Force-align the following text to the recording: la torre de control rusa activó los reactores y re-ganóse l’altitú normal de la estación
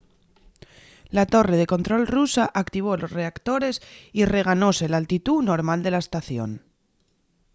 la 1.17 1.25
torre 1.33 1.55
de 1.57 1.67
control 1.73 2.03
rusa 2.15 2.43
activó 2.63 2.91
los 3.01 3.13
reactores 3.19 3.75
y 4.19 4.21
re-ganóse 4.31 4.85
l’altitú 4.89 5.33
normal 5.51 5.79
de 5.83 5.91
la 5.91 6.03
estación 6.05 6.51